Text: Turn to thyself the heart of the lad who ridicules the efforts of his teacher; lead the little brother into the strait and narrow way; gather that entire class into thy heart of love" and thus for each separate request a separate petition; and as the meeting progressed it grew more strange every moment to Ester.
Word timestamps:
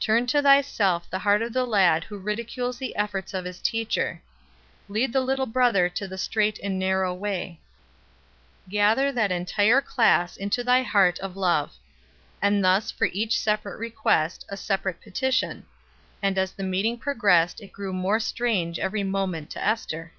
Turn 0.00 0.26
to 0.26 0.42
thyself 0.42 1.08
the 1.08 1.20
heart 1.20 1.40
of 1.40 1.52
the 1.52 1.64
lad 1.64 2.02
who 2.02 2.18
ridicules 2.18 2.78
the 2.78 2.96
efforts 2.96 3.32
of 3.32 3.44
his 3.44 3.60
teacher; 3.62 4.20
lead 4.88 5.12
the 5.12 5.20
little 5.20 5.46
brother 5.46 5.86
into 5.86 6.08
the 6.08 6.18
strait 6.18 6.58
and 6.64 6.80
narrow 6.80 7.14
way; 7.14 7.60
gather 8.68 9.12
that 9.12 9.30
entire 9.30 9.80
class 9.80 10.36
into 10.36 10.64
thy 10.64 10.82
heart 10.82 11.20
of 11.20 11.36
love" 11.36 11.76
and 12.42 12.64
thus 12.64 12.90
for 12.90 13.04
each 13.12 13.38
separate 13.38 13.76
request 13.78 14.44
a 14.48 14.56
separate 14.56 15.00
petition; 15.00 15.64
and 16.24 16.38
as 16.38 16.50
the 16.50 16.64
meeting 16.64 16.98
progressed 16.98 17.60
it 17.60 17.72
grew 17.72 17.92
more 17.92 18.18
strange 18.18 18.80
every 18.80 19.04
moment 19.04 19.48
to 19.50 19.64
Ester. 19.64 20.10